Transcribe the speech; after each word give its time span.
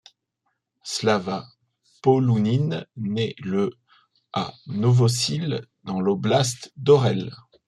Slava 0.83 1.45
Polounine 2.01 2.87
naît 2.95 3.35
le 3.37 3.69
à 4.33 4.51
Novossil, 4.65 5.63
dans 5.83 6.01
l'oblast 6.01 6.71
d'Orel. 6.75 7.31